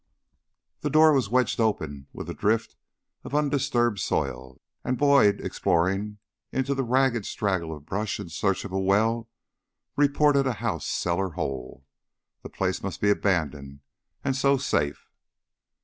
The 0.79 0.89
door 0.89 1.13
was 1.13 1.29
wedged 1.29 1.59
open 1.59 2.07
with 2.11 2.27
a 2.27 2.33
drift 2.33 2.75
of 3.23 3.35
undisturbed 3.35 3.99
soil 3.99 4.59
and 4.83 4.97
Boyd, 4.97 5.39
exploring 5.39 6.17
into 6.51 6.71
a 6.73 6.81
ragged 6.81 7.23
straggle 7.27 7.71
of 7.71 7.85
brush 7.85 8.19
in 8.19 8.29
search 8.29 8.65
of 8.65 8.71
a 8.71 8.79
well, 8.79 9.29
reported 9.95 10.47
a 10.47 10.53
house 10.53 10.87
cellar 10.87 11.33
hole. 11.37 11.85
The 12.41 12.49
place 12.49 12.81
must 12.81 12.99
be 12.99 13.11
abandoned 13.11 13.81
and 14.23 14.35
so 14.35 14.57
safe. 14.57 15.07